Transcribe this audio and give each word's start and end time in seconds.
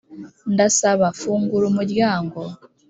ndasaba; 0.53 1.05
fungura 1.19 1.65
umuryango 1.71 2.39